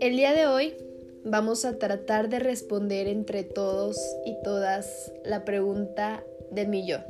El 0.00 0.16
día 0.16 0.34
de 0.34 0.46
hoy 0.46 0.74
vamos 1.24 1.64
a 1.64 1.78
tratar 1.78 2.28
de 2.28 2.38
responder 2.38 3.06
entre 3.06 3.44
todos 3.44 3.96
y 4.26 4.36
todas 4.42 5.10
la 5.24 5.46
pregunta 5.46 6.22
del 6.50 6.68
millón, 6.68 7.02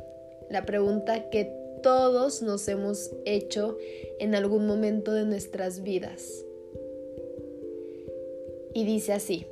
la 0.49 0.65
pregunta 0.65 1.29
que 1.29 1.51
todos 1.81 2.41
nos 2.41 2.65
hemos 2.69 3.11
hecho 3.25 3.77
en 4.19 4.35
algún 4.35 4.65
momento 4.65 5.11
de 5.11 5.25
nuestras 5.25 5.83
vidas. 5.83 6.45
Y 8.73 8.85
dice 8.85 9.11
así, 9.11 9.47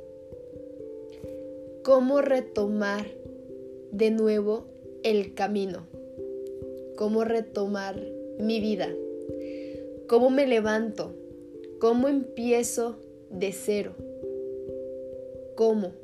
¿cómo 1.82 2.22
retomar 2.22 3.06
de 3.90 4.10
nuevo 4.10 4.64
el 5.02 5.34
camino? 5.34 5.92
¿Cómo 7.02 7.24
retomar 7.24 8.00
mi 8.38 8.60
vida? 8.60 8.88
¿Cómo 10.08 10.30
me 10.30 10.46
levanto? 10.46 11.12
¿Cómo 11.80 12.06
empiezo 12.06 12.94
de 13.28 13.50
cero. 13.50 13.96
¿Cómo? 15.56 15.94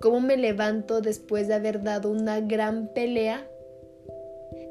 ¿Cómo 0.00 0.22
me 0.22 0.38
levanto 0.38 1.02
después 1.02 1.46
de 1.46 1.56
haber 1.56 1.82
dado 1.82 2.10
una 2.10 2.40
gran 2.40 2.94
pelea? 2.94 3.46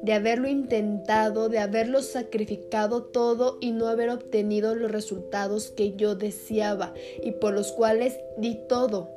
De 0.01 0.13
haberlo 0.13 0.47
intentado, 0.47 1.47
de 1.47 1.59
haberlo 1.59 2.01
sacrificado 2.01 3.03
todo 3.03 3.59
y 3.61 3.73
no 3.73 3.85
haber 3.85 4.09
obtenido 4.09 4.73
los 4.73 4.91
resultados 4.91 5.69
que 5.69 5.95
yo 5.95 6.15
deseaba 6.15 6.95
y 7.21 7.33
por 7.33 7.53
los 7.53 7.71
cuales 7.73 8.19
di 8.39 8.57
todo. 8.67 9.07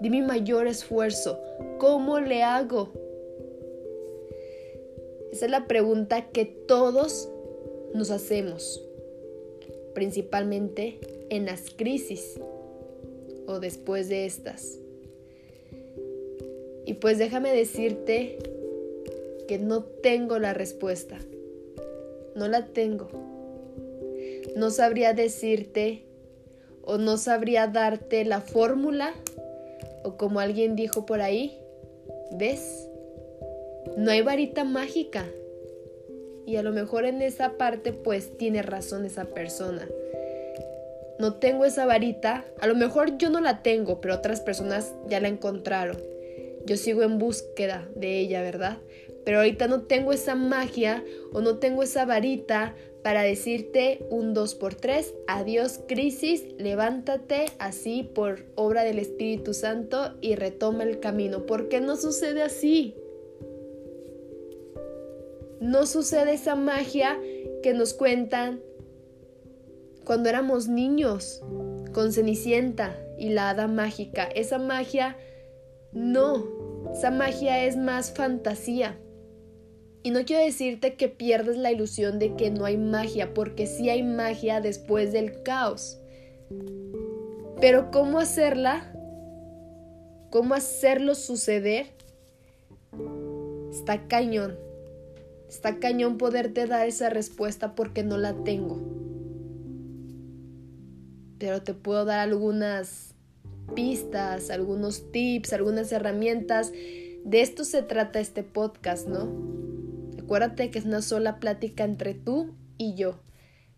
Di 0.00 0.08
mi 0.08 0.22
mayor 0.22 0.68
esfuerzo. 0.68 1.40
¿Cómo 1.80 2.20
le 2.20 2.44
hago? 2.44 3.01
Esa 5.32 5.46
es 5.46 5.50
la 5.50 5.66
pregunta 5.66 6.28
que 6.30 6.44
todos 6.44 7.30
nos 7.94 8.10
hacemos 8.10 8.82
principalmente 9.94 10.98
en 11.30 11.46
las 11.46 11.70
crisis 11.70 12.38
o 13.46 13.58
después 13.58 14.08
de 14.08 14.26
estas. 14.26 14.78
Y 16.84 16.94
pues 16.94 17.18
déjame 17.18 17.54
decirte 17.54 18.38
que 19.48 19.58
no 19.58 19.82
tengo 19.82 20.38
la 20.38 20.52
respuesta. 20.52 21.18
No 22.34 22.48
la 22.48 22.66
tengo. 22.66 23.08
No 24.56 24.70
sabría 24.70 25.14
decirte 25.14 26.02
o 26.82 26.98
no 26.98 27.16
sabría 27.16 27.68
darte 27.68 28.24
la 28.24 28.40
fórmula 28.40 29.14
o 30.04 30.16
como 30.16 30.40
alguien 30.40 30.76
dijo 30.76 31.06
por 31.06 31.20
ahí, 31.20 31.58
¿ves? 32.32 32.88
No 33.96 34.10
hay 34.10 34.22
varita 34.22 34.64
mágica. 34.64 35.26
Y 36.46 36.56
a 36.56 36.62
lo 36.62 36.72
mejor 36.72 37.04
en 37.04 37.22
esa 37.22 37.56
parte 37.58 37.92
pues 37.92 38.36
tiene 38.36 38.62
razón 38.62 39.04
esa 39.04 39.26
persona. 39.26 39.88
No 41.18 41.34
tengo 41.34 41.64
esa 41.64 41.86
varita, 41.86 42.44
a 42.60 42.66
lo 42.66 42.74
mejor 42.74 43.18
yo 43.18 43.30
no 43.30 43.40
la 43.40 43.62
tengo, 43.62 44.00
pero 44.00 44.14
otras 44.14 44.40
personas 44.40 44.92
ya 45.08 45.20
la 45.20 45.28
encontraron. 45.28 45.96
Yo 46.64 46.76
sigo 46.76 47.02
en 47.02 47.18
búsqueda 47.18 47.88
de 47.94 48.18
ella, 48.18 48.40
¿verdad? 48.40 48.78
Pero 49.24 49.38
ahorita 49.38 49.68
no 49.68 49.82
tengo 49.82 50.12
esa 50.12 50.34
magia 50.34 51.04
o 51.32 51.40
no 51.40 51.58
tengo 51.58 51.82
esa 51.82 52.04
varita 52.06 52.74
para 53.02 53.22
decirte 53.22 54.04
un 54.10 54.32
2 54.32 54.54
por 54.54 54.74
3 54.74 55.14
adiós 55.26 55.80
crisis, 55.86 56.44
levántate 56.58 57.46
así 57.58 58.08
por 58.14 58.44
obra 58.54 58.84
del 58.84 58.98
Espíritu 58.98 59.54
Santo 59.54 60.16
y 60.20 60.34
retoma 60.34 60.84
el 60.84 61.00
camino. 61.00 61.46
¿Por 61.46 61.68
qué 61.68 61.80
no 61.80 61.96
sucede 61.96 62.42
así? 62.42 62.96
No 65.62 65.86
sucede 65.86 66.32
esa 66.32 66.56
magia 66.56 67.20
que 67.62 67.72
nos 67.72 67.94
cuentan 67.94 68.60
cuando 70.04 70.28
éramos 70.28 70.66
niños 70.66 71.40
con 71.92 72.12
Cenicienta 72.12 72.98
y 73.16 73.28
la 73.28 73.50
hada 73.50 73.68
mágica. 73.68 74.24
Esa 74.24 74.58
magia 74.58 75.16
no, 75.92 76.48
esa 76.92 77.12
magia 77.12 77.64
es 77.64 77.76
más 77.76 78.12
fantasía. 78.12 78.98
Y 80.02 80.10
no 80.10 80.24
quiero 80.24 80.42
decirte 80.42 80.96
que 80.96 81.08
pierdes 81.08 81.56
la 81.56 81.70
ilusión 81.70 82.18
de 82.18 82.34
que 82.34 82.50
no 82.50 82.64
hay 82.64 82.76
magia, 82.76 83.32
porque 83.32 83.68
sí 83.68 83.88
hay 83.88 84.02
magia 84.02 84.60
después 84.60 85.12
del 85.12 85.44
caos. 85.44 86.00
Pero 87.60 87.92
¿cómo 87.92 88.18
hacerla? 88.18 88.92
¿Cómo 90.30 90.54
hacerlo 90.54 91.14
suceder? 91.14 91.86
Está 93.70 94.08
cañón. 94.08 94.71
Está 95.52 95.78
cañón 95.78 96.16
poderte 96.16 96.66
dar 96.66 96.88
esa 96.88 97.10
respuesta 97.10 97.74
porque 97.74 98.02
no 98.02 98.16
la 98.16 98.32
tengo. 98.42 98.80
Pero 101.38 101.62
te 101.62 101.74
puedo 101.74 102.06
dar 102.06 102.20
algunas 102.20 103.14
pistas, 103.74 104.48
algunos 104.48 105.12
tips, 105.12 105.52
algunas 105.52 105.92
herramientas. 105.92 106.72
De 107.26 107.42
esto 107.42 107.64
se 107.64 107.82
trata 107.82 108.18
este 108.18 108.42
podcast, 108.42 109.06
¿no? 109.06 109.28
Acuérdate 110.18 110.70
que 110.70 110.78
es 110.78 110.86
una 110.86 111.02
sola 111.02 111.38
plática 111.38 111.84
entre 111.84 112.14
tú 112.14 112.54
y 112.78 112.94
yo. 112.94 113.20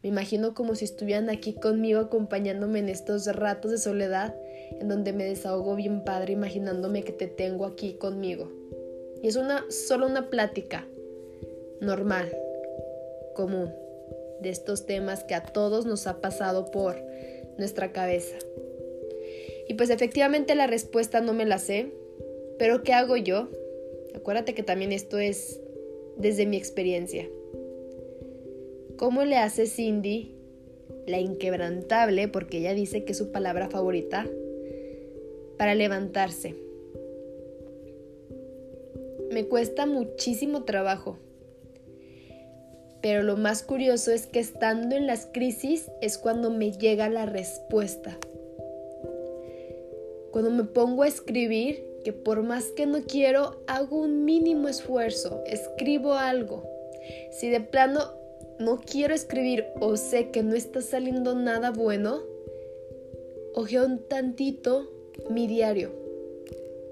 Me 0.04 0.10
imagino 0.10 0.54
como 0.54 0.76
si 0.76 0.84
estuvieran 0.84 1.28
aquí 1.28 1.54
conmigo 1.54 1.98
acompañándome 1.98 2.78
en 2.78 2.88
estos 2.88 3.26
ratos 3.26 3.72
de 3.72 3.78
soledad 3.78 4.36
en 4.80 4.88
donde 4.88 5.12
me 5.12 5.24
desahogo 5.24 5.74
bien 5.74 6.04
padre 6.04 6.34
imaginándome 6.34 7.02
que 7.02 7.12
te 7.12 7.26
tengo 7.26 7.66
aquí 7.66 7.94
conmigo. 7.94 8.52
Y 9.24 9.26
es 9.26 9.34
una 9.34 9.64
solo 9.70 10.06
una 10.06 10.30
plática, 10.30 10.86
normal, 11.80 12.36
común, 13.34 13.72
de 14.40 14.50
estos 14.50 14.86
temas 14.86 15.24
que 15.24 15.34
a 15.34 15.42
todos 15.42 15.86
nos 15.86 16.06
ha 16.06 16.20
pasado 16.20 16.70
por 16.70 16.96
nuestra 17.58 17.92
cabeza. 17.92 18.36
Y 19.68 19.74
pues 19.74 19.90
efectivamente 19.90 20.54
la 20.54 20.66
respuesta 20.66 21.20
no 21.20 21.32
me 21.32 21.46
la 21.46 21.58
sé, 21.58 21.92
pero 22.58 22.82
¿qué 22.82 22.92
hago 22.92 23.16
yo? 23.16 23.48
Acuérdate 24.14 24.54
que 24.54 24.62
también 24.62 24.92
esto 24.92 25.18
es 25.18 25.60
desde 26.16 26.46
mi 26.46 26.56
experiencia. 26.56 27.28
¿Cómo 28.96 29.24
le 29.24 29.36
hace 29.36 29.66
Cindy, 29.66 30.34
la 31.06 31.18
inquebrantable, 31.18 32.28
porque 32.28 32.58
ella 32.58 32.74
dice 32.74 33.04
que 33.04 33.12
es 33.12 33.18
su 33.18 33.32
palabra 33.32 33.68
favorita, 33.68 34.26
para 35.58 35.74
levantarse? 35.74 36.54
Me 39.32 39.46
cuesta 39.46 39.86
muchísimo 39.86 40.62
trabajo 40.64 41.18
pero 43.04 43.22
lo 43.22 43.36
más 43.36 43.62
curioso 43.62 44.12
es 44.12 44.26
que 44.26 44.40
estando 44.40 44.96
en 44.96 45.06
las 45.06 45.26
crisis 45.26 45.90
es 46.00 46.16
cuando 46.16 46.50
me 46.50 46.72
llega 46.72 47.10
la 47.10 47.26
respuesta. 47.26 48.16
Cuando 50.30 50.50
me 50.50 50.64
pongo 50.64 51.02
a 51.02 51.08
escribir, 51.08 51.84
que 52.02 52.14
por 52.14 52.42
más 52.42 52.64
que 52.74 52.86
no 52.86 53.02
quiero, 53.02 53.62
hago 53.66 53.98
un 53.98 54.24
mínimo 54.24 54.68
esfuerzo, 54.68 55.42
escribo 55.44 56.14
algo. 56.14 56.66
Si 57.30 57.50
de 57.50 57.60
plano 57.60 58.00
no 58.58 58.80
quiero 58.80 59.12
escribir 59.12 59.66
o 59.82 59.98
sé 59.98 60.30
que 60.30 60.42
no 60.42 60.54
está 60.54 60.80
saliendo 60.80 61.34
nada 61.34 61.72
bueno, 61.72 62.22
ojeo 63.52 63.84
un 63.84 63.98
tantito 63.98 64.90
mi 65.28 65.46
diario. 65.46 65.90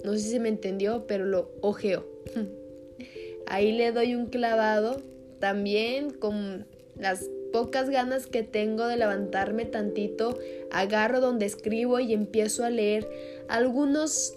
No 0.05 0.13
sé 0.13 0.19
si 0.19 0.39
me 0.39 0.51
entendió, 0.51 1.07
pero 1.07 1.25
lo 1.25 1.49
ojeo. 1.63 2.05
Ahí 3.47 3.73
le 3.73 3.93
doy 3.93 4.15
un 4.15 4.27
clavado 4.27 5.11
también 5.43 6.11
con 6.11 6.67
las 6.97 7.29
pocas 7.53 7.91
ganas 7.91 8.29
que 8.29 8.45
tengo 8.45 8.87
de 8.87 8.97
levantarme 8.97 9.65
tantito, 9.65 10.39
agarro 10.71 11.21
donde 11.21 11.47
escribo 11.47 11.99
y 11.99 12.13
empiezo 12.13 12.65
a 12.65 12.71
leer 12.71 13.11
algunos 13.49 14.35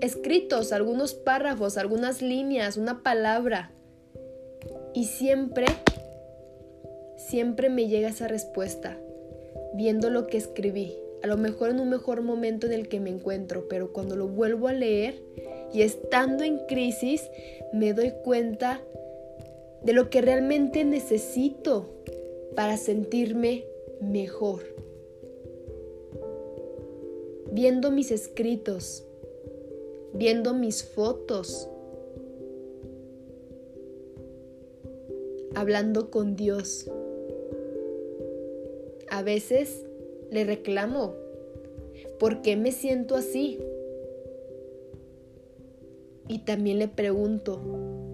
escritos, 0.00 0.72
algunos 0.72 1.12
párrafos, 1.12 1.76
algunas 1.76 2.22
líneas, 2.22 2.78
una 2.78 3.02
palabra. 3.02 3.72
Y 4.94 5.04
siempre, 5.04 5.66
siempre 7.18 7.68
me 7.68 7.88
llega 7.88 8.08
esa 8.08 8.26
respuesta, 8.26 8.96
viendo 9.74 10.08
lo 10.08 10.28
que 10.28 10.38
escribí. 10.38 10.96
A 11.22 11.26
lo 11.26 11.36
mejor 11.36 11.68
en 11.68 11.78
un 11.78 11.90
mejor 11.90 12.22
momento 12.22 12.66
en 12.66 12.72
el 12.72 12.88
que 12.88 13.00
me 13.00 13.10
encuentro, 13.10 13.68
pero 13.68 13.92
cuando 13.92 14.16
lo 14.16 14.28
vuelvo 14.28 14.68
a 14.68 14.72
leer 14.72 15.14
y 15.74 15.82
estando 15.82 16.42
en 16.42 16.56
crisis, 16.68 17.22
me 17.74 17.92
doy 17.92 18.14
cuenta 18.24 18.80
de 19.84 19.92
lo 19.92 20.10
que 20.10 20.20
realmente 20.20 20.84
necesito 20.84 21.86
para 22.54 22.76
sentirme 22.76 23.64
mejor. 24.00 24.62
Viendo 27.50 27.90
mis 27.90 28.10
escritos, 28.10 29.04
viendo 30.14 30.54
mis 30.54 30.84
fotos, 30.84 31.68
hablando 35.54 36.10
con 36.10 36.36
Dios. 36.36 36.90
A 39.10 39.22
veces 39.22 39.84
le 40.30 40.44
reclamo, 40.44 41.14
¿por 42.18 42.40
qué 42.40 42.56
me 42.56 42.72
siento 42.72 43.14
así? 43.14 43.58
Y 46.28 46.40
también 46.40 46.78
le 46.78 46.88
pregunto, 46.88 47.60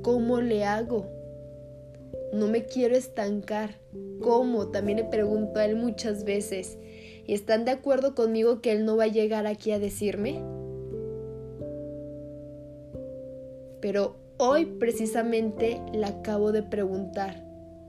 ¿cómo 0.02 0.40
le 0.40 0.64
hago? 0.64 1.17
No 2.32 2.46
me 2.46 2.64
quiero 2.64 2.96
estancar. 2.96 3.80
¿Cómo? 4.20 4.68
También 4.68 4.98
le 4.98 5.04
pregunto 5.04 5.60
a 5.60 5.64
él 5.64 5.76
muchas 5.76 6.24
veces. 6.24 6.78
¿Y 7.26 7.34
están 7.34 7.64
de 7.64 7.72
acuerdo 7.72 8.14
conmigo 8.14 8.60
que 8.60 8.72
él 8.72 8.84
no 8.84 8.96
va 8.96 9.04
a 9.04 9.08
llegar 9.08 9.46
aquí 9.46 9.72
a 9.72 9.78
decirme? 9.78 10.42
Pero 13.80 14.16
hoy 14.38 14.64
precisamente 14.64 15.80
le 15.92 16.06
acabo 16.06 16.52
de 16.52 16.62
preguntar, 16.62 17.44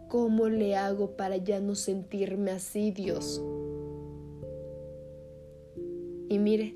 ¿cómo 0.07 0.49
le 0.49 0.75
hago 0.75 1.15
para 1.15 1.37
ya 1.37 1.59
no 1.59 1.75
sentirme 1.75 2.51
así, 2.51 2.91
Dios? 2.91 3.41
Y 6.29 6.37
mire, 6.37 6.75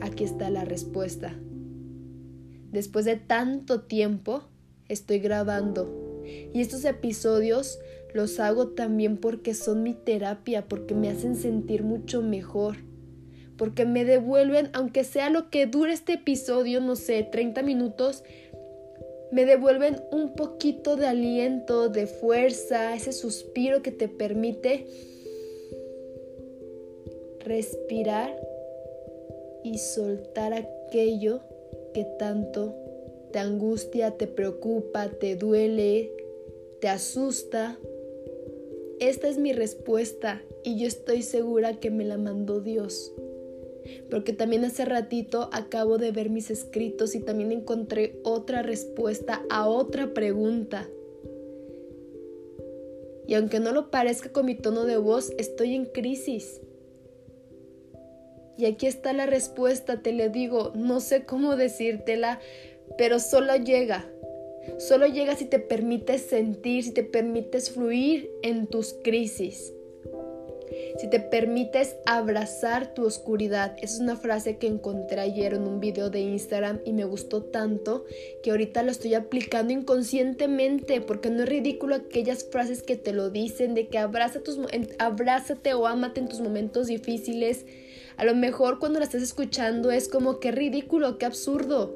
aquí 0.00 0.24
está 0.24 0.50
la 0.50 0.64
respuesta. 0.64 1.34
Después 2.70 3.04
de 3.04 3.16
tanto 3.16 3.82
tiempo, 3.82 4.42
estoy 4.88 5.18
grabando. 5.18 6.22
Y 6.52 6.60
estos 6.60 6.84
episodios 6.84 7.78
los 8.12 8.38
hago 8.40 8.68
también 8.68 9.16
porque 9.16 9.54
son 9.54 9.82
mi 9.82 9.94
terapia, 9.94 10.66
porque 10.68 10.94
me 10.94 11.10
hacen 11.10 11.36
sentir 11.36 11.82
mucho 11.82 12.22
mejor, 12.22 12.76
porque 13.56 13.84
me 13.84 14.04
devuelven, 14.04 14.70
aunque 14.72 15.04
sea 15.04 15.30
lo 15.30 15.50
que 15.50 15.66
dure 15.66 15.92
este 15.92 16.14
episodio, 16.14 16.80
no 16.80 16.96
sé, 16.96 17.22
30 17.24 17.62
minutos, 17.62 18.22
me 19.32 19.44
devuelven 19.44 20.00
un 20.12 20.34
poquito 20.36 20.94
de 20.94 21.06
aliento, 21.06 21.88
de 21.88 22.06
fuerza, 22.06 22.94
ese 22.94 23.12
suspiro 23.12 23.82
que 23.82 23.90
te 23.90 24.08
permite 24.08 24.86
respirar 27.40 28.34
y 29.64 29.78
soltar 29.78 30.54
aquello 30.54 31.40
que 31.92 32.04
tanto 32.18 32.83
te 33.34 33.40
angustia, 33.40 34.12
te 34.12 34.28
preocupa, 34.28 35.08
te 35.08 35.34
duele, 35.34 36.12
te 36.80 36.86
asusta. 36.86 37.80
Esta 39.00 39.26
es 39.26 39.38
mi 39.38 39.52
respuesta 39.52 40.40
y 40.62 40.78
yo 40.78 40.86
estoy 40.86 41.22
segura 41.22 41.80
que 41.80 41.90
me 41.90 42.04
la 42.04 42.16
mandó 42.16 42.60
Dios. 42.60 43.12
Porque 44.08 44.34
también 44.34 44.64
hace 44.64 44.84
ratito 44.84 45.50
acabo 45.52 45.98
de 45.98 46.12
ver 46.12 46.30
mis 46.30 46.48
escritos 46.48 47.16
y 47.16 47.18
también 47.18 47.50
encontré 47.50 48.20
otra 48.22 48.62
respuesta 48.62 49.42
a 49.50 49.66
otra 49.68 50.14
pregunta. 50.14 50.88
Y 53.26 53.34
aunque 53.34 53.58
no 53.58 53.72
lo 53.72 53.90
parezca 53.90 54.30
con 54.30 54.46
mi 54.46 54.54
tono 54.54 54.84
de 54.84 54.96
voz, 54.96 55.32
estoy 55.38 55.74
en 55.74 55.86
crisis. 55.86 56.60
Y 58.56 58.66
aquí 58.66 58.86
está 58.86 59.12
la 59.12 59.26
respuesta, 59.26 60.00
te 60.02 60.12
le 60.12 60.28
digo, 60.28 60.72
no 60.76 61.00
sé 61.00 61.24
cómo 61.24 61.56
decírtela, 61.56 62.38
pero 62.96 63.18
solo 63.18 63.56
llega. 63.56 64.06
Solo 64.78 65.06
llega 65.06 65.36
si 65.36 65.44
te 65.44 65.58
permites 65.58 66.22
sentir, 66.22 66.84
si 66.84 66.92
te 66.92 67.02
permites 67.02 67.70
fluir 67.70 68.30
en 68.42 68.66
tus 68.66 68.94
crisis. 69.04 69.72
Si 70.98 71.08
te 71.10 71.20
permites 71.20 71.96
abrazar 72.06 72.94
tu 72.94 73.04
oscuridad. 73.04 73.76
Esa 73.82 73.94
es 73.94 74.00
una 74.00 74.16
frase 74.16 74.56
que 74.58 74.66
encontré 74.66 75.20
ayer 75.20 75.54
en 75.54 75.66
un 75.66 75.80
video 75.80 76.08
de 76.08 76.20
Instagram 76.20 76.80
y 76.84 76.92
me 76.92 77.04
gustó 77.04 77.42
tanto 77.42 78.04
que 78.42 78.50
ahorita 78.50 78.82
lo 78.82 78.90
estoy 78.90 79.14
aplicando 79.14 79.72
inconscientemente 79.72 81.00
porque 81.00 81.30
no 81.30 81.42
es 81.42 81.48
ridículo 81.48 81.96
aquellas 81.96 82.44
frases 82.44 82.82
que 82.82 82.96
te 82.96 83.12
lo 83.12 83.30
dicen 83.30 83.74
de 83.74 83.88
que 83.88 83.98
abraza 83.98 84.40
tus, 84.40 84.58
abrázate 84.98 85.74
o 85.74 85.86
ámate 85.86 86.20
en 86.20 86.28
tus 86.28 86.40
momentos 86.40 86.86
difíciles. 86.86 87.66
A 88.16 88.24
lo 88.24 88.34
mejor 88.34 88.78
cuando 88.78 89.00
la 89.00 89.04
estás 89.04 89.22
escuchando 89.22 89.90
es 89.90 90.08
como 90.08 90.38
que 90.38 90.52
ridículo, 90.52 91.18
qué 91.18 91.26
absurdo 91.26 91.94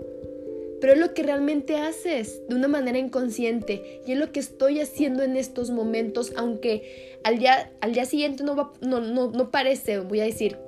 pero 0.81 0.93
es 0.93 0.99
lo 0.99 1.15
que 1.15 1.23
realmente 1.23 1.77
haces 1.77 2.41
de 2.49 2.55
una 2.55 2.69
manera 2.69 2.99
inconsciente 2.99 4.01
y 4.07 4.13
es 4.13 4.19
lo 4.19 4.33
que 4.33 4.41
estoy 4.41 4.81
haciendo 4.81 5.23
en 5.23 5.37
estos 5.37 5.71
momentos, 5.71 6.33
aunque 6.37 7.19
al 7.25 7.39
día, 7.39 7.73
al 7.81 7.93
día 7.93 8.05
siguiente 8.05 8.45
no, 8.45 8.73
no, 8.81 9.01
no, 9.01 9.31
no 9.31 9.51
parece, 9.51 9.99
voy 9.99 10.21
a 10.21 10.25
decir, 10.25 10.59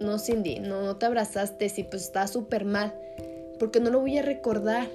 no 0.00 0.18
Cindy, 0.18 0.60
no, 0.60 0.82
no 0.82 0.96
te 0.96 1.06
abrazaste, 1.06 1.68
sí, 1.68 1.84
pues 1.84 2.04
está 2.04 2.26
súper 2.26 2.64
mal, 2.64 2.94
porque 3.58 3.80
no 3.80 3.90
lo 3.90 4.00
voy 4.00 4.16
a 4.18 4.22
recordar. 4.22 4.88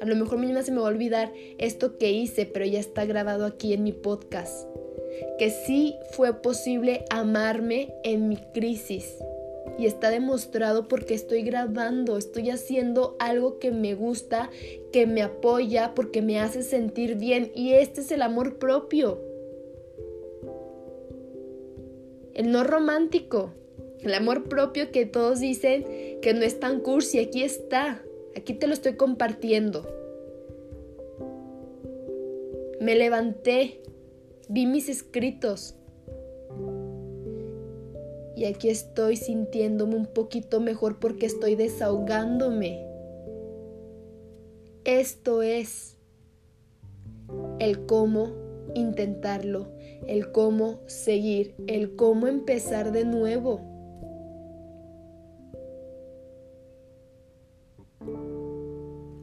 A 0.00 0.04
lo 0.04 0.16
mejor 0.16 0.38
mañana 0.38 0.64
se 0.64 0.72
me 0.72 0.80
va 0.80 0.88
a 0.88 0.90
olvidar 0.90 1.32
esto 1.58 1.96
que 1.96 2.10
hice, 2.10 2.44
pero 2.44 2.64
ya 2.64 2.80
está 2.80 3.04
grabado 3.04 3.46
aquí 3.46 3.72
en 3.72 3.84
mi 3.84 3.92
podcast. 3.92 4.66
Que 5.38 5.50
sí 5.50 5.94
fue 6.10 6.42
posible 6.42 7.04
amarme 7.10 7.94
en 8.02 8.28
mi 8.28 8.36
crisis 8.36 9.14
y 9.82 9.86
está 9.86 10.10
demostrado 10.10 10.86
porque 10.86 11.14
estoy 11.14 11.42
grabando, 11.42 12.16
estoy 12.16 12.50
haciendo 12.50 13.16
algo 13.18 13.58
que 13.58 13.72
me 13.72 13.94
gusta, 13.94 14.48
que 14.92 15.08
me 15.08 15.22
apoya, 15.22 15.92
porque 15.96 16.22
me 16.22 16.38
hace 16.38 16.62
sentir 16.62 17.16
bien 17.16 17.50
y 17.52 17.72
este 17.72 18.02
es 18.02 18.12
el 18.12 18.22
amor 18.22 18.60
propio. 18.60 19.20
El 22.32 22.52
no 22.52 22.62
romántico, 22.62 23.50
el 24.00 24.14
amor 24.14 24.44
propio 24.48 24.92
que 24.92 25.04
todos 25.04 25.40
dicen 25.40 25.84
que 26.22 26.32
no 26.32 26.42
es 26.42 26.60
tan 26.60 26.78
cursi, 26.78 27.18
aquí 27.18 27.42
está, 27.42 28.04
aquí 28.36 28.54
te 28.54 28.68
lo 28.68 28.74
estoy 28.74 28.94
compartiendo. 28.94 29.84
Me 32.80 32.94
levanté, 32.94 33.80
vi 34.48 34.66
mis 34.66 34.88
escritos, 34.88 35.74
y 38.42 38.44
aquí 38.44 38.70
estoy 38.70 39.14
sintiéndome 39.14 39.94
un 39.94 40.06
poquito 40.06 40.58
mejor 40.58 40.98
porque 40.98 41.26
estoy 41.26 41.54
desahogándome. 41.54 42.84
Esto 44.84 45.42
es 45.42 45.96
el 47.60 47.86
cómo 47.86 48.32
intentarlo, 48.74 49.68
el 50.08 50.32
cómo 50.32 50.80
seguir, 50.86 51.54
el 51.68 51.94
cómo 51.94 52.26
empezar 52.26 52.90
de 52.90 53.04
nuevo. 53.04 53.60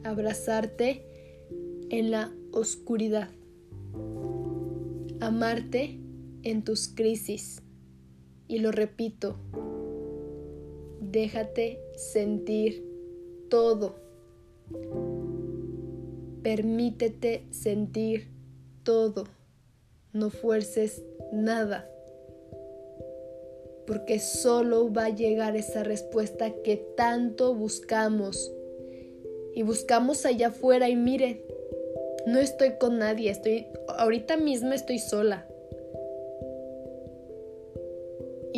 Abrazarte 0.05 1.03
en 1.89 2.09
la 2.09 2.33
oscuridad. 2.53 3.27
Amarte 5.19 5.99
en 6.43 6.63
tus 6.63 6.87
crisis. 6.87 7.61
Y 8.49 8.57
lo 8.57 8.71
repito, 8.71 9.35
déjate 10.99 11.79
sentir 11.95 12.83
todo. 13.47 13.95
Permítete 16.41 17.45
sentir 17.51 18.31
todo. 18.81 19.25
No 20.13 20.31
fuerces 20.31 21.03
nada. 21.31 21.87
Porque 23.85 24.17
solo 24.17 24.91
va 24.91 25.05
a 25.05 25.15
llegar 25.15 25.55
esa 25.55 25.83
respuesta 25.83 26.51
que 26.63 26.77
tanto 26.97 27.53
buscamos. 27.53 28.51
Y 29.53 29.61
buscamos 29.61 30.25
allá 30.25 30.47
afuera 30.47 30.89
y 30.89 30.95
mire, 30.95 31.45
no 32.25 32.39
estoy 32.39 32.79
con 32.79 32.97
nadie, 32.97 33.29
estoy 33.29 33.67
ahorita 33.87 34.37
mismo 34.37 34.73
estoy 34.73 34.97
sola. 34.97 35.47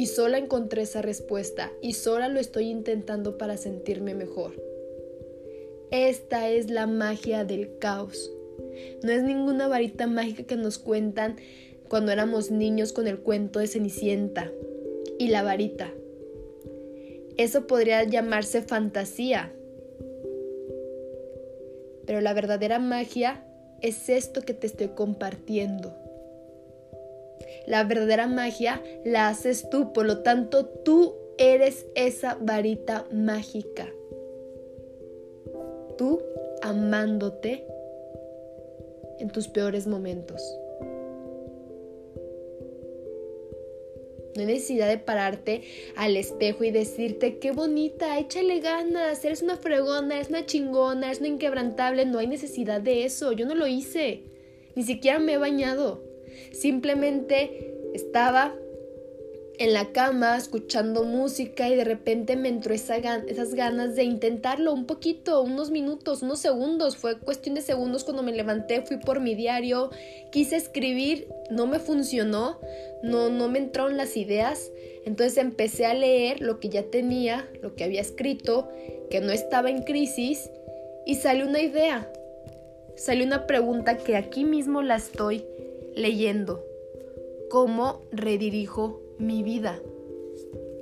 Y 0.02 0.08
sola 0.08 0.40
encontré 0.40 0.82
esa 0.82 1.04
respuesta 1.04 1.72
y 1.80 1.94
sola 1.94 2.28
lo 2.28 2.40
estoy 2.40 2.70
intentando 2.70 3.38
para 3.38 3.56
sentirme 3.56 4.16
mejor. 4.16 4.54
Esta 5.92 6.50
es 6.50 6.72
la 6.72 6.88
magia 6.88 7.46
del 7.46 7.78
caos. 7.78 8.32
No 9.04 9.12
es 9.12 9.22
ninguna 9.22 9.68
varita 9.68 10.08
mágica 10.08 10.42
que 10.42 10.56
nos 10.56 10.80
cuentan 10.80 11.36
cuando 11.88 12.12
éramos 12.12 12.50
niños 12.50 12.94
con 12.94 13.08
el 13.08 13.20
cuento 13.20 13.60
de 13.60 13.68
Cenicienta 13.68 14.52
y 15.20 15.28
la 15.28 15.44
varita. 15.44 15.94
Eso 17.38 17.68
podría 17.68 18.04
llamarse 18.04 18.64
fantasía. 18.64 19.54
Pero 22.08 22.22
la 22.22 22.34
verdadera 22.34 22.80
magia 22.80 23.46
es 23.82 24.10
esto 24.10 24.42
que 24.42 24.56
te 24.56 24.66
estoy 24.66 24.88
compartiendo. 24.96 26.01
La 27.68 27.84
verdadera 27.84 28.28
magia 28.28 28.82
la 29.06 29.28
haces 29.30 29.70
tú, 29.70 29.94
por 29.94 30.06
lo 30.06 30.20
tanto 30.20 30.66
tú 30.66 31.16
eres 31.38 31.86
esa 31.96 32.38
varita 32.40 33.08
mágica. 33.12 33.88
Tú 35.98 36.22
amándote 36.62 37.66
en 39.20 39.30
tus 39.30 39.48
peores 39.48 39.88
momentos. 39.88 40.42
No 44.36 44.42
hay 44.42 44.48
necesidad 44.48 44.88
de 44.88 44.98
pararte 44.98 45.64
al 45.96 46.16
espejo 46.16 46.64
y 46.64 46.72
decirte, 46.72 47.38
qué 47.40 47.52
bonita, 47.52 48.18
échale 48.18 48.62
ganas, 48.62 49.24
eres 49.26 49.42
una 49.42 49.58
fregona, 49.58 50.16
eres 50.16 50.30
una 50.30 50.46
chingona, 50.46 51.08
eres 51.08 51.20
una 51.20 51.28
inquebrantable. 51.28 52.06
No 52.06 52.20
hay 52.20 52.28
necesidad 52.28 52.80
de 52.80 53.04
eso, 53.04 53.34
yo 53.34 53.46
no 53.46 53.56
lo 53.56 53.68
hice. 53.68 54.24
Ni 54.76 54.84
siquiera 54.84 55.20
me 55.20 55.34
he 55.34 55.38
bañado. 55.38 56.11
Simplemente 56.52 57.74
estaba 57.94 58.56
en 59.62 59.74
la 59.74 59.92
cama 59.92 60.38
escuchando 60.38 61.04
música 61.04 61.70
y 61.70 61.76
de 61.76 61.84
repente 61.84 62.36
me 62.36 62.50
entró 62.50 62.74
esa 62.74 62.98
esas 62.98 63.54
ganas 63.54 63.96
de 63.96 64.04
intentarlo 64.04 64.74
un 64.74 64.88
poquito, 64.88 65.44
unos 65.44 65.70
minutos, 65.70 66.24
unos 66.24 66.40
segundos. 66.40 66.98
Fue 66.98 67.20
cuestión 67.20 67.54
de 67.54 67.62
segundos 67.62 68.04
cuando 68.04 68.24
me 68.24 68.32
levanté, 68.32 68.82
fui 68.82 68.98
por 68.98 69.20
mi 69.20 69.36
diario, 69.36 69.92
quise 70.32 70.56
escribir, 70.56 71.28
no 71.52 71.68
me 71.68 71.78
funcionó, 71.78 72.60
no, 73.04 73.30
no 73.30 73.50
me 73.50 73.60
entraron 73.60 73.98
las 73.98 74.18
ideas. 74.18 74.72
Entonces 75.06 75.38
empecé 75.38 75.86
a 75.86 75.94
leer 75.94 76.42
lo 76.42 76.60
que 76.60 76.70
ya 76.70 76.82
tenía, 76.84 77.48
lo 77.62 77.76
que 77.76 77.84
había 77.84 78.02
escrito, 78.02 78.68
que 79.12 79.22
no 79.22 79.32
estaba 79.32 79.70
en 79.70 79.84
crisis 79.84 80.50
y 81.06 81.16
salió 81.16 81.48
una 81.48 81.62
idea. 81.62 82.12
Salió 82.96 83.26
una 83.26 83.46
pregunta 83.46 83.98
que 83.98 84.16
aquí 84.16 84.44
mismo 84.44 84.82
la 84.82 84.96
estoy 84.96 85.46
leyendo. 85.96 86.64
¿Cómo 87.50 88.02
redirijo 88.12 89.02
mi 89.22 89.44
vida. 89.44 89.80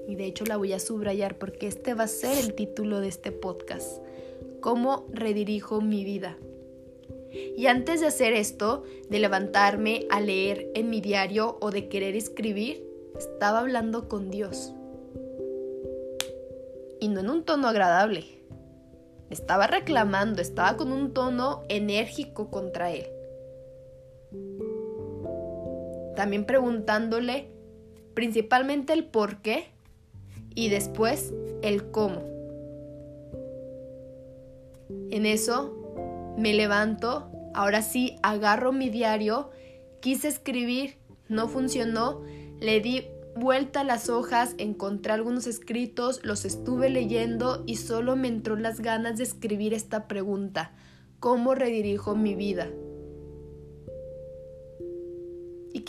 Y 0.07 0.15
de 0.15 0.25
hecho 0.25 0.45
la 0.45 0.57
voy 0.57 0.73
a 0.73 0.79
subrayar 0.79 1.37
porque 1.37 1.67
este 1.67 1.93
va 1.93 2.05
a 2.05 2.07
ser 2.07 2.37
el 2.37 2.55
título 2.55 2.99
de 3.01 3.09
este 3.09 3.31
podcast. 3.31 4.01
¿Cómo 4.61 5.05
redirijo 5.11 5.81
mi 5.81 6.03
vida? 6.03 6.37
Y 7.55 7.67
antes 7.67 7.99
de 7.99 8.07
hacer 8.07 8.33
esto, 8.33 8.83
de 9.09 9.19
levantarme 9.19 10.07
a 10.09 10.19
leer 10.19 10.71
en 10.73 10.89
mi 10.89 11.01
diario 11.01 11.57
o 11.61 11.69
de 11.69 11.89
querer 11.89 12.15
escribir, 12.15 12.83
estaba 13.17 13.59
hablando 13.59 14.07
con 14.07 14.31
Dios. 14.31 14.73
Y 16.99 17.09
no 17.09 17.19
en 17.19 17.29
un 17.29 17.43
tono 17.43 17.67
agradable. 17.67 18.25
Estaba 19.29 19.67
reclamando, 19.67 20.41
estaba 20.41 20.75
con 20.75 20.91
un 20.91 21.13
tono 21.13 21.63
enérgico 21.69 22.49
contra 22.49 22.91
Él. 22.91 23.05
También 26.19 26.43
preguntándole 26.43 27.47
principalmente 28.13 28.91
el 28.91 29.05
por 29.05 29.37
qué 29.37 29.69
y 30.53 30.67
después 30.67 31.33
el 31.61 31.91
cómo. 31.91 32.23
En 35.11 35.25
eso 35.25 36.35
me 36.37 36.53
levanto, 36.53 37.31
ahora 37.53 37.81
sí 37.81 38.17
agarro 38.21 38.73
mi 38.73 38.89
diario, 38.89 39.51
quise 40.01 40.27
escribir, 40.27 40.97
no 41.29 41.47
funcionó, 41.47 42.21
le 42.59 42.81
di 42.81 43.05
vuelta 43.37 43.79
a 43.79 43.85
las 43.85 44.09
hojas, 44.09 44.55
encontré 44.57 45.13
algunos 45.13 45.47
escritos, 45.47 46.19
los 46.25 46.43
estuve 46.43 46.89
leyendo 46.89 47.63
y 47.65 47.77
solo 47.77 48.17
me 48.17 48.27
entró 48.27 48.57
las 48.57 48.81
ganas 48.81 49.15
de 49.19 49.23
escribir 49.23 49.73
esta 49.73 50.09
pregunta, 50.09 50.73
¿cómo 51.21 51.55
redirijo 51.55 52.13
mi 52.13 52.35
vida? 52.35 52.67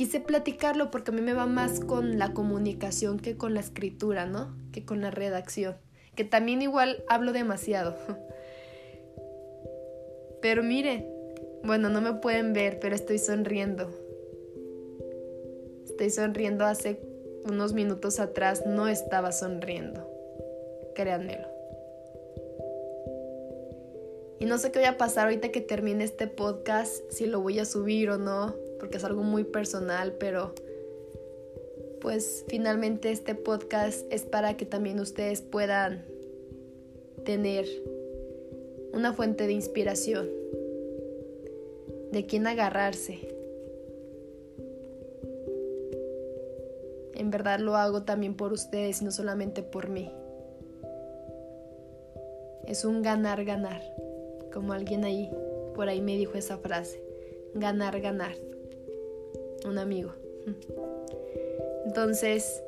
Quise 0.00 0.18
platicarlo 0.18 0.90
porque 0.90 1.10
a 1.10 1.14
mí 1.14 1.20
me 1.20 1.34
va 1.34 1.44
más 1.44 1.78
con 1.78 2.18
la 2.18 2.32
comunicación 2.32 3.20
que 3.20 3.36
con 3.36 3.52
la 3.52 3.60
escritura, 3.60 4.24
¿no? 4.24 4.56
Que 4.72 4.86
con 4.86 5.02
la 5.02 5.10
redacción. 5.10 5.76
Que 6.16 6.24
también 6.24 6.62
igual 6.62 7.04
hablo 7.06 7.34
demasiado. 7.34 7.94
Pero 10.40 10.62
mire, 10.62 11.06
bueno, 11.64 11.90
no 11.90 12.00
me 12.00 12.14
pueden 12.14 12.54
ver, 12.54 12.80
pero 12.80 12.94
estoy 12.94 13.18
sonriendo. 13.18 13.90
Estoy 15.84 16.08
sonriendo 16.08 16.64
hace 16.64 17.02
unos 17.44 17.74
minutos 17.74 18.20
atrás, 18.20 18.64
no 18.64 18.88
estaba 18.88 19.32
sonriendo. 19.32 20.08
Créanmelo. 20.94 21.46
Y 24.38 24.46
no 24.46 24.56
sé 24.56 24.72
qué 24.72 24.78
voy 24.78 24.88
a 24.88 24.96
pasar 24.96 25.26
ahorita 25.26 25.50
que 25.50 25.60
termine 25.60 26.04
este 26.04 26.26
podcast, 26.26 27.02
si 27.10 27.26
lo 27.26 27.42
voy 27.42 27.58
a 27.58 27.66
subir 27.66 28.08
o 28.08 28.16
no 28.16 28.69
porque 28.80 28.96
es 28.96 29.04
algo 29.04 29.22
muy 29.22 29.44
personal, 29.44 30.14
pero 30.18 30.54
pues 32.00 32.46
finalmente 32.48 33.12
este 33.12 33.34
podcast 33.34 34.10
es 34.10 34.22
para 34.22 34.56
que 34.56 34.64
también 34.64 34.98
ustedes 34.98 35.42
puedan 35.42 36.04
tener 37.24 37.66
una 38.94 39.12
fuente 39.12 39.46
de 39.46 39.52
inspiración, 39.52 40.28
de 42.10 42.26
quién 42.26 42.46
agarrarse. 42.46 43.18
En 47.14 47.30
verdad 47.30 47.60
lo 47.60 47.76
hago 47.76 48.04
también 48.04 48.34
por 48.34 48.54
ustedes 48.54 49.02
y 49.02 49.04
no 49.04 49.10
solamente 49.10 49.62
por 49.62 49.90
mí. 49.90 50.10
Es 52.66 52.86
un 52.86 53.02
ganar, 53.02 53.44
ganar, 53.44 53.82
como 54.54 54.72
alguien 54.72 55.04
ahí, 55.04 55.30
por 55.74 55.88
ahí 55.88 56.00
me 56.00 56.16
dijo 56.16 56.38
esa 56.38 56.56
frase, 56.56 57.02
ganar, 57.54 58.00
ganar 58.00 58.49
un 59.64 59.78
amigo. 59.78 60.14
Entonces, 61.86 62.62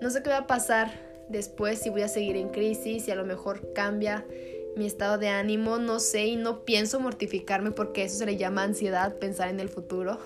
no 0.00 0.10
sé 0.10 0.22
qué 0.22 0.30
va 0.30 0.38
a 0.38 0.46
pasar 0.46 0.92
después, 1.28 1.78
si 1.78 1.90
voy 1.90 2.02
a 2.02 2.08
seguir 2.08 2.36
en 2.36 2.50
crisis, 2.50 3.08
y 3.08 3.10
a 3.10 3.14
lo 3.14 3.24
mejor 3.24 3.72
cambia 3.72 4.26
mi 4.76 4.86
estado 4.86 5.18
de 5.18 5.28
ánimo, 5.28 5.78
no 5.78 6.00
sé, 6.00 6.26
y 6.26 6.36
no 6.36 6.64
pienso 6.64 7.00
mortificarme 7.00 7.70
porque 7.70 8.04
eso 8.04 8.18
se 8.18 8.26
le 8.26 8.36
llama 8.36 8.62
ansiedad, 8.62 9.16
pensar 9.18 9.48
en 9.48 9.60
el 9.60 9.68
futuro. 9.68 10.18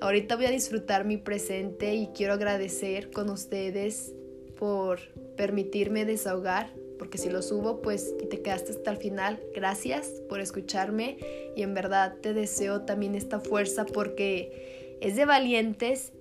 Ahorita 0.00 0.36
voy 0.36 0.46
a 0.46 0.50
disfrutar 0.50 1.04
mi 1.04 1.18
presente 1.18 1.94
y 1.94 2.08
quiero 2.08 2.32
agradecer 2.32 3.10
con 3.10 3.28
ustedes 3.28 4.14
por 4.58 5.00
permitirme 5.36 6.04
desahogar, 6.04 6.70
porque 7.00 7.16
si 7.16 7.30
lo 7.30 7.40
subo, 7.40 7.80
pues 7.80 8.14
y 8.20 8.26
te 8.26 8.42
quedaste 8.42 8.72
hasta 8.72 8.90
el 8.90 8.98
final, 8.98 9.40
gracias 9.54 10.06
por 10.28 10.38
escucharme 10.38 11.16
y 11.56 11.62
en 11.62 11.72
verdad 11.72 12.16
te 12.20 12.34
deseo 12.34 12.82
también 12.82 13.14
esta 13.14 13.40
fuerza 13.40 13.86
porque 13.86 14.98
es 15.00 15.16
de 15.16 15.24
valientes 15.24 16.12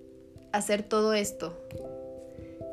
hacer 0.54 0.84
todo 0.84 1.14
esto. 1.14 1.54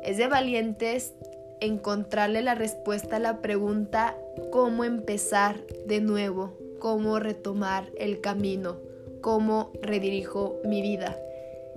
Es 0.03 0.15
de 0.15 0.27
valientes 0.27 1.15
encontrarle 1.59 2.41
la 2.41 2.55
respuesta 2.55 3.17
a 3.17 3.19
la 3.19 3.41
pregunta 3.41 4.15
cómo 4.51 4.85
empezar 4.85 5.67
de 5.85 5.99
nuevo, 5.99 6.57
cómo 6.79 7.19
retomar 7.19 7.89
el 7.97 8.21
camino, 8.21 8.77
cómo 9.19 9.73
redirijo 9.81 10.61
mi 10.63 10.81
vida. 10.81 11.19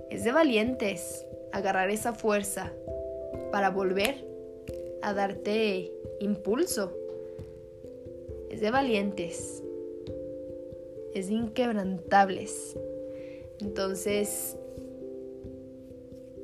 Es 0.09 0.23
de 0.23 0.31
valientes 0.31 1.25
agarrar 1.51 1.89
esa 1.89 2.13
fuerza 2.13 2.71
para 3.51 3.69
volver 3.69 4.30
a 5.01 5.13
darte 5.13 5.91
impulso. 6.19 6.91
Es 8.49 8.61
de 8.61 8.71
valientes. 8.71 9.63
Es 11.13 11.27
de 11.27 11.33
inquebrantables. 11.33 12.75
Entonces, 13.59 14.57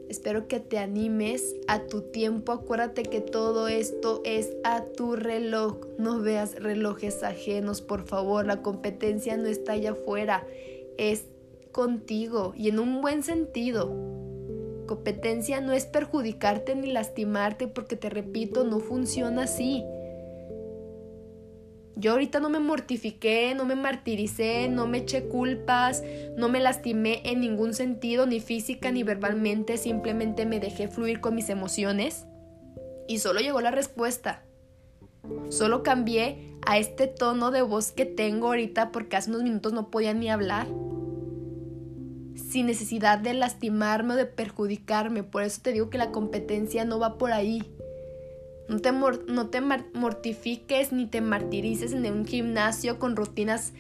espero 0.10 0.48
que 0.48 0.60
te 0.60 0.78
animes 0.78 1.56
a 1.68 1.88
tu 1.88 2.02
tiempo. 2.02 2.52
Acuérdate 2.52 3.04
que 3.04 3.22
todo 3.22 3.68
esto 3.68 4.22
es 4.24 4.56
a 4.64 4.86
tu 4.86 5.16
reloj. 5.16 5.80
No 5.98 6.22
veas 6.22 6.56
relojes 6.56 7.24
ajenos, 7.24 7.82
por 7.82 8.06
favor. 8.06 8.46
La 8.46 8.62
competencia 8.62 9.38
no 9.38 9.48
está 9.48 9.74
allá 9.74 9.92
afuera. 9.92 10.46
Es 10.98 11.26
contigo 11.72 12.54
y 12.56 12.70
en 12.70 12.80
un 12.80 13.02
buen 13.02 13.22
sentido 13.22 14.17
competencia 14.88 15.62
no 15.62 15.74
es 15.74 15.86
perjudicarte 15.86 16.76
ni 16.76 16.92
lastimarte 16.92 17.68
porque 17.68 17.96
te 17.96 18.10
repito, 18.10 18.64
no 18.64 18.80
funciona 18.80 19.44
así. 19.44 19.84
Yo 21.96 22.12
ahorita 22.12 22.40
no 22.40 22.50
me 22.50 22.60
mortifiqué, 22.60 23.54
no 23.56 23.66
me 23.66 23.76
martiricé, 23.76 24.70
no 24.70 24.88
me 24.88 25.00
eché 25.00 25.28
culpas, 25.28 26.04
no 26.36 26.48
me 26.48 26.60
lastimé 26.60 27.22
en 27.26 27.40
ningún 27.40 27.74
sentido, 27.74 28.28
ni 28.28 28.40
física 28.40 28.92
ni 28.92 29.04
verbalmente, 29.04 29.78
simplemente 29.78 30.46
me 30.46 30.60
dejé 30.60 30.88
fluir 30.88 31.22
con 31.22 31.34
mis 31.34 31.50
emociones 31.50 32.26
y 33.08 33.20
solo 33.20 33.40
llegó 33.40 33.62
la 33.62 33.72
respuesta. 33.72 34.44
Solo 35.50 35.84
cambié 35.84 36.56
a 36.66 36.78
este 36.78 37.08
tono 37.08 37.52
de 37.52 37.62
voz 37.62 37.92
que 37.92 38.06
tengo 38.06 38.48
ahorita 38.48 38.92
porque 38.92 39.16
hace 39.16 39.32
unos 39.32 39.44
minutos 39.44 39.74
no 39.74 39.90
podía 39.90 40.14
ni 40.14 40.30
hablar 40.30 40.68
sin 42.50 42.66
necesidad 42.66 43.20
de 43.20 43.34
lastimarme 43.34 44.14
o 44.14 44.18
de 44.18 44.26
perjudicarme. 44.26 45.24
Por 45.24 45.44
eso 45.44 45.62
te 45.62 45.74
digo 45.74 45.90
que 45.90 45.98
la 45.98 46.12
competencia 46.12 46.86
no 46.86 47.00
va 47.00 47.18
por 47.18 47.32
ahí. 47.32 47.64
No 48.70 48.80
te, 48.80 48.92
no 48.92 49.48
te 49.48 49.62
mortifiques 49.62 50.92
ni 50.92 51.06
te 51.06 51.22
martirices 51.22 51.94
en 51.94 52.06
un 52.12 52.26
gimnasio 52.26 53.00
con 53.00 53.16
rutinas 53.16 53.74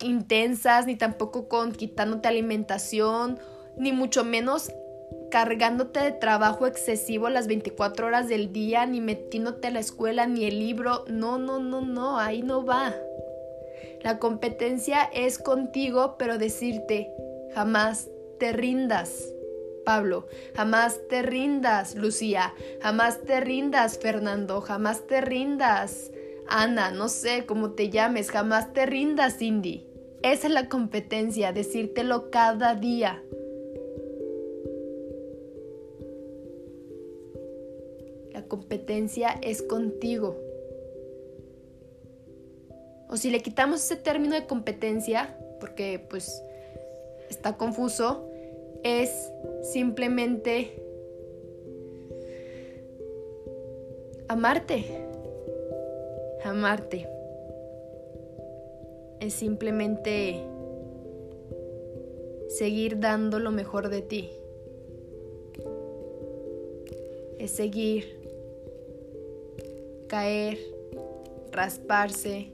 intensas, 0.00 0.86
ni 0.86 0.96
tampoco 0.96 1.48
con 1.48 1.72
quitándote 1.72 2.28
alimentación, 2.28 3.38
ni 3.76 3.92
mucho 3.92 4.24
menos 4.24 4.70
cargándote 5.30 6.00
de 6.00 6.12
trabajo 6.12 6.66
excesivo 6.66 7.28
las 7.28 7.46
24 7.46 8.06
horas 8.06 8.28
del 8.28 8.52
día, 8.52 8.86
ni 8.86 9.00
metiéndote 9.00 9.68
a 9.68 9.70
la 9.70 9.80
escuela, 9.80 10.26
ni 10.26 10.44
el 10.44 10.58
libro. 10.58 11.04
No, 11.08 11.38
no, 11.38 11.58
no, 11.58 11.80
no, 11.80 12.18
ahí 12.18 12.42
no 12.42 12.64
va. 12.64 12.94
La 14.02 14.18
competencia 14.18 15.02
es 15.12 15.38
contigo, 15.38 16.16
pero 16.18 16.38
decirte, 16.38 17.10
jamás 17.54 18.08
te 18.38 18.52
rindas. 18.52 19.32
Pablo, 19.84 20.26
jamás 20.54 21.00
te 21.08 21.22
rindas, 21.22 21.94
Lucía, 21.94 22.52
jamás 22.80 23.22
te 23.22 23.40
rindas, 23.40 23.98
Fernando, 23.98 24.60
jamás 24.60 25.06
te 25.06 25.22
rindas, 25.22 26.10
Ana, 26.46 26.90
no 26.90 27.08
sé 27.08 27.44
cómo 27.46 27.72
te 27.72 27.90
llames, 27.90 28.30
jamás 28.30 28.72
te 28.72 28.86
rindas, 28.86 29.38
Cindy. 29.38 29.86
Esa 30.22 30.46
es 30.48 30.52
la 30.52 30.68
competencia, 30.68 31.52
decírtelo 31.52 32.30
cada 32.30 32.74
día. 32.74 33.22
La 38.32 38.44
competencia 38.44 39.38
es 39.42 39.62
contigo. 39.62 40.47
O 43.08 43.16
si 43.16 43.30
le 43.30 43.40
quitamos 43.40 43.82
ese 43.84 43.96
término 43.96 44.34
de 44.34 44.46
competencia, 44.46 45.36
porque 45.60 46.04
pues 46.10 46.42
está 47.30 47.56
confuso, 47.56 48.28
es 48.82 49.32
simplemente 49.62 50.82
amarte. 54.28 54.84
Amarte. 56.44 57.08
Es 59.20 59.34
simplemente 59.34 60.44
seguir 62.48 63.00
dando 63.00 63.38
lo 63.38 63.50
mejor 63.50 63.88
de 63.88 64.02
ti. 64.02 64.30
Es 67.38 67.52
seguir, 67.52 68.04
caer, 70.08 70.58
rasparse, 71.52 72.52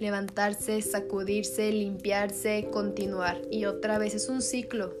levantarse, 0.00 0.80
sacudirse, 0.80 1.70
limpiarse, 1.70 2.68
continuar. 2.72 3.40
Y 3.50 3.66
otra 3.66 3.98
vez 3.98 4.14
es 4.14 4.28
un 4.28 4.42
ciclo, 4.42 4.94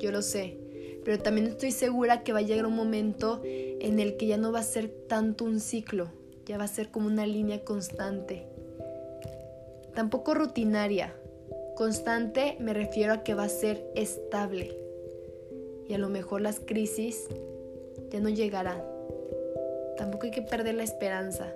yo 0.00 0.10
lo 0.10 0.22
sé. 0.22 0.56
Pero 1.04 1.18
también 1.18 1.48
estoy 1.48 1.72
segura 1.72 2.22
que 2.22 2.32
va 2.32 2.38
a 2.38 2.42
llegar 2.42 2.64
un 2.64 2.76
momento 2.76 3.42
en 3.44 4.00
el 4.00 4.16
que 4.16 4.26
ya 4.28 4.38
no 4.38 4.52
va 4.52 4.60
a 4.60 4.62
ser 4.62 4.88
tanto 4.88 5.44
un 5.44 5.60
ciclo, 5.60 6.08
ya 6.46 6.56
va 6.56 6.64
a 6.64 6.68
ser 6.68 6.90
como 6.90 7.08
una 7.08 7.26
línea 7.26 7.62
constante. 7.62 8.46
Tampoco 9.94 10.32
rutinaria. 10.32 11.14
Constante 11.76 12.56
me 12.60 12.72
refiero 12.72 13.12
a 13.12 13.22
que 13.22 13.34
va 13.34 13.44
a 13.44 13.48
ser 13.48 13.84
estable. 13.96 14.78
Y 15.88 15.94
a 15.94 15.98
lo 15.98 16.08
mejor 16.08 16.40
las 16.40 16.60
crisis 16.60 17.26
ya 18.10 18.20
no 18.20 18.28
llegarán. 18.28 18.82
Tampoco 19.98 20.26
hay 20.26 20.30
que 20.30 20.42
perder 20.42 20.76
la 20.76 20.84
esperanza. 20.84 21.52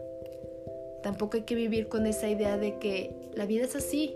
Tampoco 1.08 1.38
hay 1.38 1.44
que 1.44 1.54
vivir 1.54 1.88
con 1.88 2.06
esa 2.06 2.28
idea 2.28 2.58
de 2.58 2.78
que 2.78 3.14
la 3.32 3.46
vida 3.46 3.64
es 3.64 3.74
así, 3.74 4.14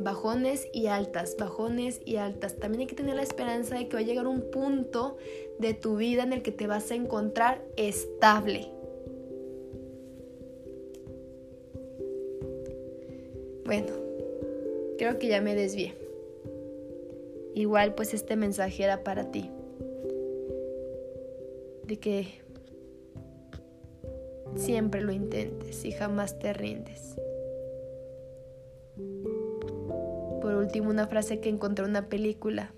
bajones 0.00 0.66
y 0.72 0.88
altas, 0.88 1.36
bajones 1.38 2.00
y 2.04 2.16
altas. 2.16 2.56
También 2.56 2.80
hay 2.80 2.86
que 2.88 2.96
tener 2.96 3.14
la 3.14 3.22
esperanza 3.22 3.76
de 3.76 3.86
que 3.86 3.94
va 3.94 4.00
a 4.00 4.04
llegar 4.04 4.26
un 4.26 4.40
punto 4.50 5.18
de 5.60 5.72
tu 5.72 5.96
vida 5.96 6.24
en 6.24 6.32
el 6.32 6.42
que 6.42 6.50
te 6.50 6.66
vas 6.66 6.90
a 6.90 6.96
encontrar 6.96 7.62
estable. 7.76 8.66
Bueno, 13.64 13.92
creo 14.98 15.20
que 15.20 15.28
ya 15.28 15.40
me 15.40 15.54
desvié. 15.54 15.94
Igual 17.54 17.94
pues 17.94 18.14
este 18.14 18.34
mensaje 18.34 18.82
era 18.82 19.04
para 19.04 19.30
ti. 19.30 19.48
De 21.84 22.00
que 22.00 22.26
siempre 24.56 25.00
lo 25.00 25.12
intentes 25.12 25.84
y 25.84 25.92
jamás 25.92 26.38
te 26.38 26.52
rindes. 26.52 27.16
Por 30.40 30.54
último, 30.54 30.90
una 30.90 31.06
frase 31.06 31.40
que 31.40 31.48
encontré 31.48 31.84
en 31.84 31.90
una 31.90 32.08
película. 32.08 32.72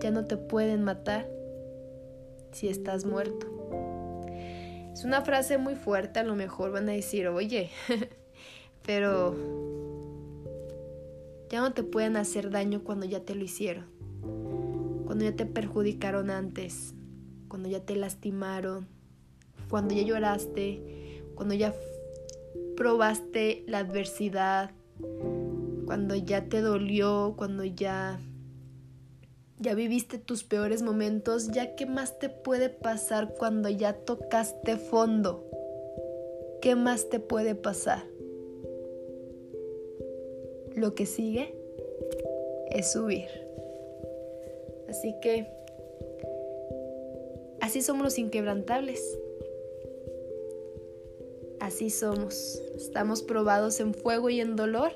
Ya 0.00 0.10
no 0.10 0.26
te 0.26 0.36
pueden 0.36 0.84
matar 0.84 1.28
si 2.52 2.68
estás 2.68 3.04
muerto. 3.04 3.46
Es 4.92 5.04
una 5.04 5.20
frase 5.20 5.58
muy 5.58 5.74
fuerte, 5.74 6.20
a 6.20 6.24
lo 6.24 6.34
mejor 6.34 6.72
van 6.72 6.88
a 6.88 6.92
decir, 6.92 7.28
oye, 7.28 7.70
pero 8.86 9.34
ya 11.50 11.60
no 11.60 11.72
te 11.72 11.82
pueden 11.82 12.16
hacer 12.16 12.50
daño 12.50 12.82
cuando 12.82 13.04
ya 13.04 13.20
te 13.20 13.34
lo 13.34 13.44
hicieron, 13.44 13.86
cuando 15.04 15.24
ya 15.24 15.36
te 15.36 15.44
perjudicaron 15.44 16.30
antes, 16.30 16.95
cuando 17.48 17.68
ya 17.68 17.80
te 17.80 17.96
lastimaron, 17.96 18.86
cuando 19.68 19.94
ya 19.94 20.02
lloraste, 20.02 21.22
cuando 21.34 21.54
ya 21.54 21.74
probaste 22.76 23.64
la 23.66 23.78
adversidad, 23.78 24.70
cuando 25.86 26.14
ya 26.14 26.48
te 26.48 26.60
dolió, 26.60 27.34
cuando 27.36 27.64
ya 27.64 28.20
ya 29.58 29.74
viviste 29.74 30.18
tus 30.18 30.44
peores 30.44 30.82
momentos, 30.82 31.48
ya 31.50 31.76
qué 31.76 31.86
más 31.86 32.18
te 32.18 32.28
puede 32.28 32.68
pasar 32.68 33.34
cuando 33.38 33.68
ya 33.68 33.94
tocaste 33.94 34.76
fondo? 34.76 35.48
¿Qué 36.60 36.74
más 36.74 37.08
te 37.08 37.20
puede 37.20 37.54
pasar? 37.54 38.04
Lo 40.74 40.94
que 40.94 41.06
sigue 41.06 41.54
es 42.70 42.92
subir. 42.92 43.28
Así 44.88 45.14
que 45.22 45.48
Así 47.66 47.82
somos 47.82 48.04
los 48.04 48.18
inquebrantables. 48.20 49.18
Así 51.58 51.90
somos. 51.90 52.62
Estamos 52.76 53.22
probados 53.22 53.80
en 53.80 53.92
fuego 53.92 54.30
y 54.30 54.40
en 54.40 54.54
dolor. 54.54 54.92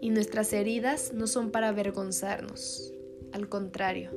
Y 0.00 0.08
nuestras 0.08 0.50
heridas 0.54 1.12
no 1.12 1.26
son 1.26 1.50
para 1.50 1.68
avergonzarnos. 1.68 2.90
Al 3.32 3.50
contrario, 3.50 4.12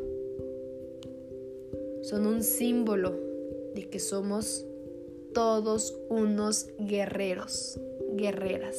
son 2.03 2.25
un 2.25 2.41
símbolo 2.41 3.11
de 3.75 3.89
que 3.89 3.99
somos 3.99 4.65
todos 5.33 5.93
unos 6.07 6.69
guerreros, 6.79 7.77
guerreras. 8.13 8.77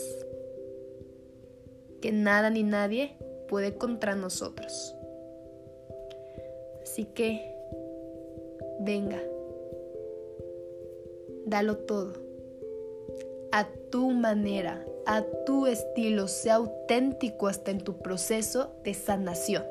Que 2.00 2.10
nada 2.10 2.48
ni 2.48 2.62
nadie 2.62 3.18
puede 3.50 3.76
contra 3.76 4.14
nosotros. 4.14 4.94
Así 6.82 7.04
que 7.04 7.55
venga, 8.86 9.20
dalo 11.44 11.76
todo, 11.76 12.12
a 13.50 13.68
tu 13.90 14.10
manera, 14.12 14.86
a 15.06 15.22
tu 15.44 15.66
estilo, 15.66 16.28
sea 16.28 16.54
auténtico 16.54 17.48
hasta 17.48 17.72
en 17.72 17.80
tu 17.80 17.98
proceso 17.98 18.70
de 18.84 18.94
sanación. 18.94 19.64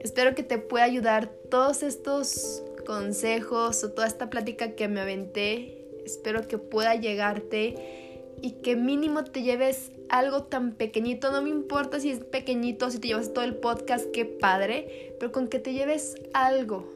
Espero 0.00 0.34
que 0.34 0.42
te 0.42 0.58
pueda 0.58 0.84
ayudar 0.84 1.28
todos 1.48 1.84
estos 1.84 2.64
consejos 2.84 3.84
o 3.84 3.92
toda 3.92 4.08
esta 4.08 4.28
plática 4.28 4.72
que 4.72 4.88
me 4.88 5.00
aventé. 5.00 5.86
Espero 6.04 6.48
que 6.48 6.58
pueda 6.58 6.96
llegarte 6.96 8.11
y 8.42 8.50
que 8.62 8.74
mínimo 8.74 9.22
te 9.22 9.42
lleves 9.42 9.92
algo 10.08 10.42
tan 10.42 10.72
pequeñito, 10.72 11.30
no 11.30 11.42
me 11.42 11.48
importa 11.48 12.00
si 12.00 12.10
es 12.10 12.18
pequeñito, 12.18 12.90
si 12.90 12.98
te 12.98 13.08
llevas 13.08 13.32
todo 13.32 13.44
el 13.44 13.54
podcast, 13.54 14.10
qué 14.10 14.24
padre, 14.24 15.14
pero 15.20 15.30
con 15.30 15.46
que 15.46 15.60
te 15.60 15.72
lleves 15.72 16.16
algo 16.34 16.92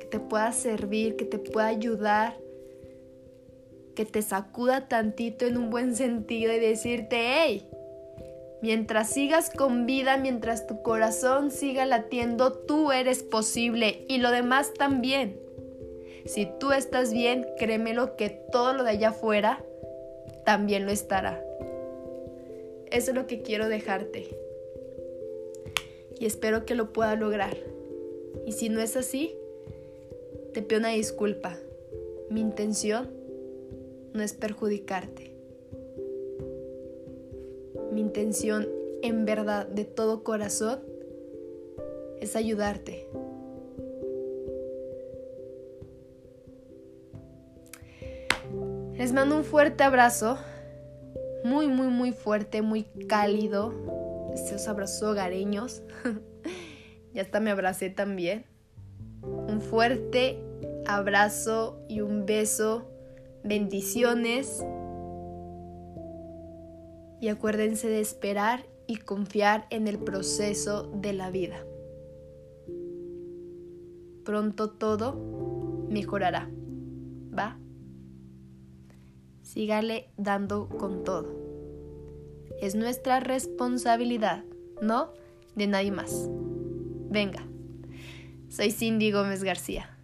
que 0.00 0.06
te 0.06 0.18
pueda 0.18 0.50
servir, 0.52 1.14
que 1.14 1.24
te 1.24 1.38
pueda 1.38 1.68
ayudar, 1.68 2.36
que 3.94 4.04
te 4.04 4.20
sacuda 4.20 4.88
tantito 4.88 5.46
en 5.46 5.56
un 5.56 5.70
buen 5.70 5.94
sentido 5.94 6.52
y 6.52 6.58
decirte, 6.58 7.16
hey, 7.20 7.68
mientras 8.62 9.10
sigas 9.10 9.50
con 9.50 9.86
vida, 9.86 10.16
mientras 10.16 10.66
tu 10.66 10.82
corazón 10.82 11.52
siga 11.52 11.86
latiendo, 11.86 12.52
tú 12.52 12.90
eres 12.90 13.22
posible 13.22 14.04
y 14.08 14.18
lo 14.18 14.32
demás 14.32 14.74
también. 14.74 15.38
Si 16.26 16.48
tú 16.58 16.72
estás 16.72 17.12
bien, 17.12 17.46
créemelo 17.58 18.16
que 18.16 18.28
todo 18.28 18.72
lo 18.72 18.82
de 18.82 18.90
allá 18.90 19.10
afuera 19.10 19.64
también 20.44 20.86
lo 20.86 20.92
estará. 20.92 21.44
Eso 22.90 23.10
es 23.10 23.16
lo 23.16 23.26
que 23.26 23.42
quiero 23.42 23.68
dejarte. 23.68 24.36
Y 26.18 26.26
espero 26.26 26.66
que 26.66 26.74
lo 26.74 26.92
pueda 26.92 27.14
lograr. 27.14 27.56
Y 28.46 28.52
si 28.52 28.68
no 28.68 28.80
es 28.80 28.96
así, 28.96 29.34
te 30.52 30.62
pido 30.62 30.80
una 30.80 30.90
disculpa. 30.90 31.58
Mi 32.28 32.40
intención 32.40 33.10
no 34.12 34.22
es 34.22 34.34
perjudicarte. 34.34 35.30
Mi 37.92 38.00
intención 38.00 38.68
en 39.02 39.24
verdad 39.24 39.66
de 39.66 39.84
todo 39.84 40.22
corazón 40.22 40.80
es 42.20 42.36
ayudarte. 42.36 43.06
Les 49.00 49.14
mando 49.14 49.34
un 49.34 49.44
fuerte 49.44 49.82
abrazo, 49.82 50.36
muy, 51.42 51.68
muy, 51.68 51.86
muy 51.86 52.12
fuerte, 52.12 52.60
muy 52.60 52.84
cálido. 53.08 53.72
Esos 54.34 54.68
abrazos 54.68 55.02
hogareños. 55.02 55.80
ya 57.14 57.22
hasta 57.22 57.40
me 57.40 57.50
abracé 57.50 57.88
también. 57.88 58.44
Un 59.22 59.62
fuerte 59.62 60.38
abrazo 60.86 61.82
y 61.88 62.02
un 62.02 62.26
beso. 62.26 62.90
Bendiciones. 63.42 64.62
Y 67.22 67.28
acuérdense 67.28 67.88
de 67.88 68.00
esperar 68.00 68.66
y 68.86 68.96
confiar 68.96 69.66
en 69.70 69.88
el 69.88 69.98
proceso 69.98 70.90
de 70.94 71.14
la 71.14 71.30
vida. 71.30 71.64
Pronto 74.26 74.68
todo 74.68 75.14
mejorará. 75.88 76.50
Sígale 79.52 80.12
dando 80.16 80.68
con 80.68 81.02
todo. 81.02 81.26
Es 82.60 82.76
nuestra 82.76 83.18
responsabilidad 83.18 84.44
no 84.80 85.12
de 85.56 85.66
nadie 85.66 85.90
más. 85.90 86.28
Venga, 87.10 87.44
soy 88.48 88.70
Cindy 88.70 89.10
Gómez 89.10 89.42
García. 89.42 89.98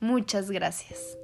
Muchas 0.00 0.50
gracias. 0.50 1.19